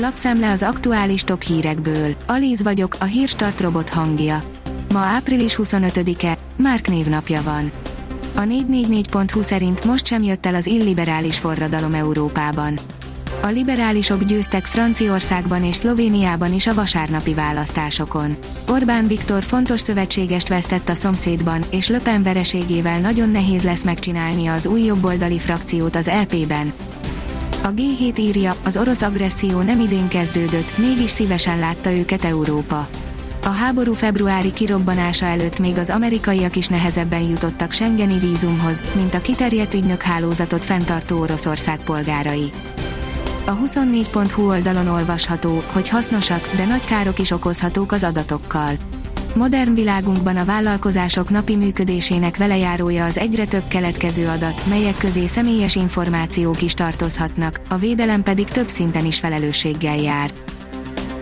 Lapszemle 0.00 0.50
az 0.50 0.62
aktuális 0.62 1.22
top 1.22 1.42
hírekből. 1.42 2.14
Alíz 2.26 2.62
vagyok, 2.62 2.96
a 3.00 3.04
hírstart 3.04 3.60
robot 3.60 3.88
hangja. 3.88 4.42
Ma 4.92 4.98
április 4.98 5.58
25-e, 5.62 6.38
Márk 6.56 6.88
névnapja 6.88 7.42
van. 7.42 7.70
A 8.34 8.40
444.hu 8.40 9.42
szerint 9.42 9.84
most 9.84 10.06
sem 10.06 10.22
jött 10.22 10.46
el 10.46 10.54
az 10.54 10.66
illiberális 10.66 11.38
forradalom 11.38 11.94
Európában. 11.94 12.78
A 13.42 13.46
liberálisok 13.46 14.24
győztek 14.24 14.64
Franciaországban 14.64 15.64
és 15.64 15.76
Szlovéniában 15.76 16.54
is 16.54 16.66
a 16.66 16.74
vasárnapi 16.74 17.34
választásokon. 17.34 18.36
Orbán 18.68 19.06
Viktor 19.06 19.42
fontos 19.42 19.80
szövetségest 19.80 20.48
vesztett 20.48 20.88
a 20.88 20.94
szomszédban, 20.94 21.62
és 21.70 21.88
Löpen 21.88 22.22
vereségével 22.22 23.00
nagyon 23.00 23.30
nehéz 23.30 23.62
lesz 23.62 23.84
megcsinálnia 23.84 24.52
az 24.52 24.66
új 24.66 24.82
jobboldali 24.82 25.38
frakciót 25.38 25.96
az 25.96 26.08
EP-ben. 26.08 26.72
A 27.68 27.72
G7 27.74 28.18
írja, 28.18 28.54
az 28.64 28.76
orosz 28.76 29.02
agresszió 29.02 29.60
nem 29.60 29.80
idén 29.80 30.08
kezdődött, 30.08 30.78
mégis 30.78 31.10
szívesen 31.10 31.58
látta 31.58 31.92
őket 31.92 32.24
Európa. 32.24 32.88
A 33.42 33.48
háború 33.48 33.92
februári 33.92 34.52
kirobbanása 34.52 35.26
előtt 35.26 35.58
még 35.58 35.78
az 35.78 35.90
amerikaiak 35.90 36.56
is 36.56 36.66
nehezebben 36.66 37.22
jutottak 37.22 37.72
Schengeni 37.72 38.18
vízumhoz, 38.18 38.82
mint 38.94 39.14
a 39.14 39.20
kiterjedt 39.20 39.74
ügynök 39.74 40.02
hálózatot 40.02 40.64
fenntartó 40.64 41.18
Oroszország 41.18 41.82
polgárai. 41.82 42.50
A 43.46 43.56
24.hu 43.56 44.48
oldalon 44.48 44.86
olvasható, 44.88 45.62
hogy 45.72 45.88
hasznosak, 45.88 46.48
de 46.56 46.66
nagy 46.66 46.84
károk 46.84 47.18
is 47.18 47.30
okozhatók 47.30 47.92
az 47.92 48.02
adatokkal. 48.02 48.72
Modern 49.38 49.74
világunkban 49.74 50.36
a 50.36 50.44
vállalkozások 50.44 51.30
napi 51.30 51.56
működésének 51.56 52.36
velejárója 52.36 53.04
az 53.04 53.18
egyre 53.18 53.44
több 53.44 53.68
keletkező 53.68 54.28
adat, 54.28 54.66
melyek 54.68 54.96
közé 54.96 55.26
személyes 55.26 55.76
információk 55.76 56.62
is 56.62 56.74
tartozhatnak, 56.74 57.60
a 57.68 57.76
védelem 57.76 58.22
pedig 58.22 58.44
több 58.44 58.68
szinten 58.68 59.04
is 59.04 59.18
felelősséggel 59.18 59.96
jár. 59.96 60.30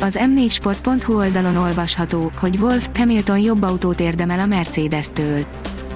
Az 0.01 0.19
m4sport.hu 0.21 1.17
oldalon 1.17 1.57
olvasható, 1.57 2.33
hogy 2.41 2.57
Wolf 2.61 2.89
Hamilton 2.95 3.39
jobb 3.39 3.63
autót 3.63 4.01
érdemel 4.01 4.39
a 4.39 4.47
Mercedes-től. 4.47 5.45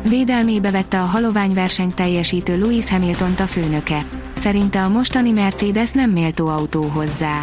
Védelmébe 0.08 0.70
vette 0.70 1.00
a 1.00 1.04
halovány 1.04 1.54
versenyt 1.54 1.94
teljesítő 1.94 2.58
Lewis 2.58 2.90
hamilton 2.90 3.34
a 3.38 3.46
főnöke. 3.46 4.06
Szerinte 4.32 4.84
a 4.84 4.88
mostani 4.88 5.30
Mercedes 5.30 5.90
nem 5.90 6.10
méltó 6.10 6.46
autó 6.46 6.82
hozzá. 6.82 7.42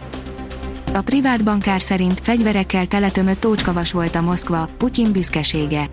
A 0.97 1.01
privát 1.01 1.43
bankár 1.43 1.81
szerint 1.81 2.19
fegyverekkel 2.19 2.85
teletömött 2.87 3.39
tócskavas 3.39 3.91
volt 3.91 4.15
a 4.15 4.21
Moszkva, 4.21 4.69
Putyin 4.77 5.11
büszkesége. 5.11 5.85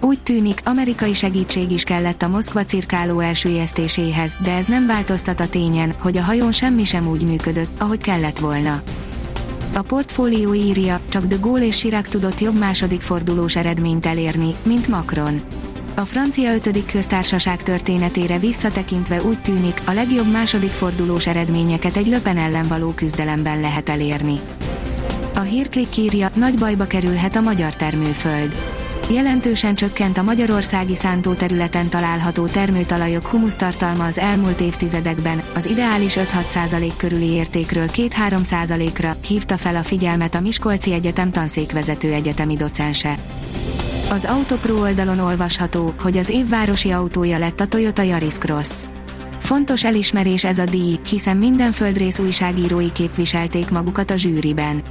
Úgy 0.00 0.22
tűnik, 0.22 0.60
amerikai 0.64 1.12
segítség 1.12 1.70
is 1.70 1.82
kellett 1.82 2.22
a 2.22 2.28
Moszkva 2.28 2.64
cirkáló 2.64 3.20
elsüllyesztéséhez, 3.20 4.36
de 4.42 4.52
ez 4.52 4.66
nem 4.66 4.86
változtat 4.86 5.40
a 5.40 5.48
tényen, 5.48 5.94
hogy 5.98 6.16
a 6.16 6.22
hajón 6.22 6.52
semmi 6.52 6.84
sem 6.84 7.08
úgy 7.08 7.22
működött, 7.22 7.80
ahogy 7.80 8.00
kellett 8.00 8.38
volna. 8.38 8.82
A 9.74 9.82
portfólió 9.82 10.54
írja, 10.54 11.00
csak 11.08 11.24
de 11.24 11.36
Gaulle 11.40 11.66
és 11.66 11.76
Chirac 11.76 12.08
tudott 12.08 12.40
jobb 12.40 12.58
második 12.58 13.00
fordulós 13.00 13.56
eredményt 13.56 14.06
elérni, 14.06 14.54
mint 14.62 14.88
Macron. 14.88 15.40
A 15.98 16.04
francia 16.04 16.54
ötödik 16.54 16.86
köztársaság 16.86 17.62
történetére 17.62 18.38
visszatekintve 18.38 19.22
úgy 19.22 19.40
tűnik, 19.40 19.82
a 19.84 19.92
legjobb 19.92 20.30
második 20.30 20.70
fordulós 20.70 21.26
eredményeket 21.26 21.96
egy 21.96 22.06
löpen 22.06 22.36
ellen 22.36 22.68
való 22.68 22.90
küzdelemben 22.90 23.60
lehet 23.60 23.88
elérni. 23.88 24.40
A 25.34 25.40
hírklik 25.40 25.96
írja, 25.96 26.30
nagy 26.34 26.58
bajba 26.58 26.84
kerülhet 26.84 27.36
a 27.36 27.40
magyar 27.40 27.76
termőföld. 27.76 28.56
Jelentősen 29.10 29.74
csökkent 29.74 30.18
a 30.18 30.22
magyarországi 30.22 30.94
szántóterületen 30.94 31.88
található 31.88 32.46
termőtalajok 32.46 33.26
humusztartalma 33.26 34.04
az 34.04 34.18
elmúlt 34.18 34.60
évtizedekben, 34.60 35.42
az 35.54 35.66
ideális 35.66 36.16
5-6% 36.16 36.92
körüli 36.96 37.30
értékről 37.30 37.86
2-3%-ra 37.92 39.16
hívta 39.26 39.56
fel 39.56 39.76
a 39.76 39.82
figyelmet 39.82 40.34
a 40.34 40.40
Miskolci 40.40 40.92
Egyetem 40.92 41.30
tanszékvezető 41.30 42.12
egyetemi 42.12 42.56
docense. 42.56 43.16
Az 44.10 44.24
Autopro 44.24 44.80
oldalon 44.80 45.18
olvasható, 45.18 45.94
hogy 46.00 46.16
az 46.16 46.28
évvárosi 46.28 46.90
autója 46.90 47.38
lett 47.38 47.60
a 47.60 47.66
Toyota 47.66 48.02
Yaris 48.02 48.34
Cross. 48.34 48.70
Fontos 49.38 49.84
elismerés 49.84 50.44
ez 50.44 50.58
a 50.58 50.64
díj, 50.64 50.98
hiszen 51.08 51.36
minden 51.36 51.72
földrész 51.72 52.18
újságírói 52.18 52.92
képviselték 52.92 53.70
magukat 53.70 54.10
a 54.10 54.16
zsűriben. 54.16 54.82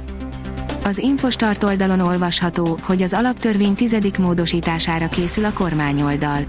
Az 0.84 0.98
Infostart 0.98 1.64
oldalon 1.64 2.00
olvasható, 2.00 2.78
hogy 2.82 3.02
az 3.02 3.12
alaptörvény 3.12 3.74
tizedik 3.74 4.18
módosítására 4.18 5.08
készül 5.08 5.44
a 5.44 5.52
kormányoldal. 5.52 6.44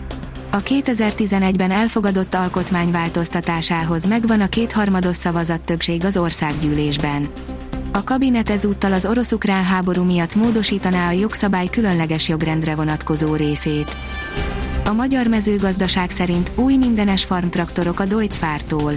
A 0.51 0.61
2011-ben 0.61 1.71
elfogadott 1.71 2.35
alkotmány 2.35 2.91
változtatásához 2.91 4.05
megvan 4.05 4.41
a 4.41 4.47
kétharmados 4.47 5.15
szavazat 5.15 5.61
többség 5.61 6.05
az 6.05 6.17
országgyűlésben. 6.17 7.27
A 7.97 8.03
kabinet 8.03 8.49
ezúttal 8.49 8.93
az 8.93 9.05
orosz-ukrán 9.05 9.63
háború 9.63 10.03
miatt 10.03 10.35
módosítaná 10.35 11.07
a 11.07 11.11
jogszabály 11.11 11.67
különleges 11.67 12.29
jogrendre 12.29 12.75
vonatkozó 12.75 13.35
részét. 13.35 13.95
A 14.85 14.93
magyar 14.93 15.27
mezőgazdaság 15.27 16.09
szerint 16.09 16.51
új 16.55 16.75
mindenes 16.75 17.23
farmtraktorok 17.25 17.99
a 17.99 18.05
Deutz 18.05 18.35
Fahrtól. 18.35 18.93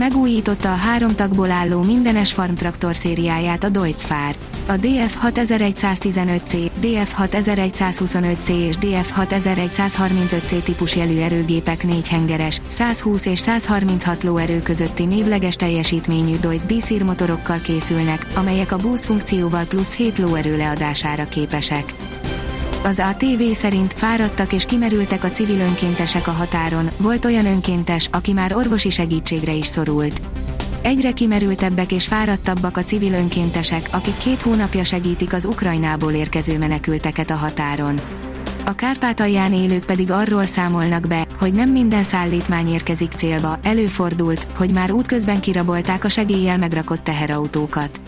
Megújította 0.00 0.72
a 0.72 0.76
három 0.76 1.14
tagból 1.14 1.50
álló 1.50 1.82
mindenes 1.82 2.32
farmtraktor 2.32 2.96
szériáját 2.96 3.64
a 3.64 3.68
Deutz 3.68 4.02
Fahr. 4.02 4.34
A 4.66 4.72
DF6115C, 4.72 6.70
DF6125C 6.82 8.48
és 8.48 8.74
DF6135C 8.80 10.62
típus 10.62 10.96
jelű 10.96 11.18
erőgépek 11.18 11.84
négy 11.84 12.08
hengeres, 12.08 12.60
120 12.68 13.26
és 13.26 13.38
136 13.38 14.22
lóerő 14.22 14.62
közötti 14.62 15.04
névleges 15.04 15.54
teljesítményű 15.56 16.38
Deutz 16.38 16.64
díszír 16.64 17.02
motorokkal 17.02 17.58
készülnek, 17.58 18.26
amelyek 18.34 18.72
a 18.72 18.76
boost 18.76 19.04
funkcióval 19.04 19.64
plusz 19.64 19.96
7 19.96 20.18
lóerő 20.18 20.56
leadására 20.56 21.24
képesek. 21.24 21.94
Az 22.82 22.98
ATV 22.98 23.42
szerint 23.52 23.92
fáradtak 23.92 24.52
és 24.52 24.64
kimerültek 24.64 25.24
a 25.24 25.30
civil 25.30 25.60
önkéntesek 25.60 26.28
a 26.28 26.30
határon, 26.30 26.90
volt 26.96 27.24
olyan 27.24 27.46
önkéntes, 27.46 28.08
aki 28.12 28.32
már 28.32 28.54
orvosi 28.54 28.90
segítségre 28.90 29.52
is 29.52 29.66
szorult. 29.66 30.22
Egyre 30.82 31.12
kimerültebbek 31.12 31.92
és 31.92 32.06
fáradtabbak 32.06 32.76
a 32.76 32.84
civil 32.84 33.12
önkéntesek, 33.12 33.88
akik 33.92 34.16
két 34.16 34.42
hónapja 34.42 34.84
segítik 34.84 35.32
az 35.32 35.44
Ukrajnából 35.44 36.12
érkező 36.12 36.58
menekülteket 36.58 37.30
a 37.30 37.34
határon. 37.34 38.00
A 38.64 38.72
Kárpátalján 38.72 39.52
élők 39.52 39.84
pedig 39.84 40.10
arról 40.10 40.46
számolnak 40.46 41.06
be, 41.06 41.26
hogy 41.38 41.52
nem 41.52 41.70
minden 41.70 42.04
szállítmány 42.04 42.68
érkezik 42.68 43.12
célba, 43.12 43.58
előfordult, 43.62 44.46
hogy 44.56 44.72
már 44.72 44.92
útközben 44.92 45.40
kirabolták 45.40 46.04
a 46.04 46.08
segéllyel 46.08 46.58
megrakott 46.58 47.04
teherautókat. 47.04 48.00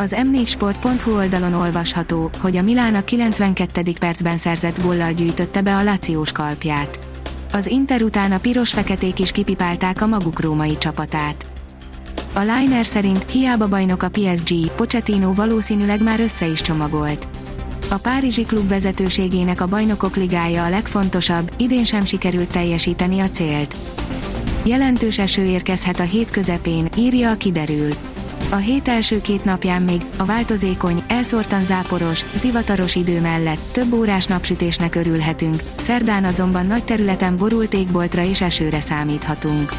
Az 0.00 0.16
m4sport.hu 0.16 1.16
oldalon 1.16 1.54
olvasható, 1.54 2.30
hogy 2.40 2.56
a 2.56 2.62
Milán 2.62 2.94
a 2.94 3.00
92. 3.04 3.82
percben 4.00 4.38
szerzett 4.38 4.82
góllal 4.82 5.12
gyűjtötte 5.12 5.60
be 5.62 5.76
a 5.76 5.82
Lációs 5.82 6.32
kalpját. 6.32 7.00
Az 7.52 7.66
Inter 7.66 8.02
után 8.02 8.32
a 8.32 8.38
piros-feketék 8.38 9.18
is 9.18 9.30
kipipálták 9.30 10.02
a 10.02 10.06
maguk 10.06 10.40
római 10.40 10.78
csapatát. 10.78 11.46
A 12.32 12.40
Liner 12.40 12.86
szerint 12.86 13.30
hiába 13.30 13.68
bajnok 13.68 14.02
a 14.02 14.08
PSG, 14.08 14.70
Pochettino 14.76 15.34
valószínűleg 15.34 16.02
már 16.02 16.20
össze 16.20 16.46
is 16.46 16.60
csomagolt. 16.60 17.28
A 17.90 17.96
Párizsi 17.96 18.44
klub 18.44 18.68
vezetőségének 18.68 19.60
a 19.60 19.66
bajnokok 19.66 20.16
ligája 20.16 20.64
a 20.64 20.70
legfontosabb, 20.70 21.50
idén 21.56 21.84
sem 21.84 22.04
sikerült 22.04 22.50
teljesíteni 22.50 23.20
a 23.20 23.30
célt. 23.30 23.76
Jelentős 24.64 25.18
eső 25.18 25.44
érkezhet 25.44 26.00
a 26.00 26.02
hét 26.02 26.30
közepén, 26.30 26.88
írja 26.96 27.30
a 27.30 27.36
kiderül. 27.36 27.88
A 28.50 28.56
hét 28.56 28.88
első 28.88 29.20
két 29.20 29.44
napján 29.44 29.82
még 29.82 30.02
a 30.16 30.24
változékony, 30.24 31.02
elszórtan 31.08 31.64
záporos, 31.64 32.24
zivataros 32.34 32.94
idő 32.94 33.20
mellett 33.20 33.58
több 33.72 33.92
órás 33.92 34.26
napsütésnek 34.26 34.94
örülhetünk, 34.94 35.62
szerdán 35.76 36.24
azonban 36.24 36.66
nagy 36.66 36.84
területen 36.84 37.36
borult 37.36 37.74
égboltra 37.74 38.22
és 38.22 38.40
esőre 38.40 38.80
számíthatunk. 38.80 39.72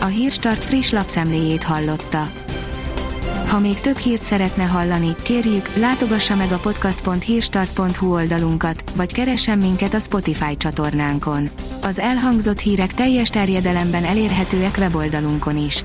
A 0.00 0.06
Hírstart 0.06 0.64
friss 0.64 0.90
lapszemléjét 0.90 1.62
hallotta. 1.62 2.30
Ha 3.52 3.58
még 3.58 3.80
több 3.80 3.96
hírt 3.96 4.22
szeretne 4.22 4.64
hallani, 4.64 5.14
kérjük, 5.22 5.74
látogassa 5.76 6.36
meg 6.36 6.52
a 6.52 6.56
podcast.hírstart.hu 6.56 8.12
oldalunkat, 8.12 8.84
vagy 8.96 9.12
keressen 9.12 9.58
minket 9.58 9.94
a 9.94 9.98
Spotify 9.98 10.56
csatornánkon. 10.56 11.50
Az 11.82 11.98
elhangzott 11.98 12.58
hírek 12.58 12.94
teljes 12.94 13.28
terjedelemben 13.28 14.04
elérhetőek 14.04 14.76
weboldalunkon 14.78 15.56
is. 15.56 15.84